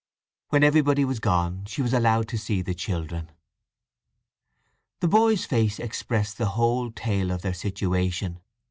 When 0.49 0.63
everybody 0.63 1.05
was 1.05 1.19
gone, 1.19 1.63
she 1.67 1.83
was 1.83 1.93
allowed 1.93 2.27
to 2.29 2.37
see 2.39 2.63
the 2.63 2.73
children. 2.73 3.29
The 4.99 5.07
boy's 5.07 5.45
face 5.45 5.77
expressed 5.77 6.39
the 6.39 6.47
whole 6.57 6.89
tale 6.91 7.29
of 7.29 7.43
their 7.43 7.53
situation. 7.53 8.39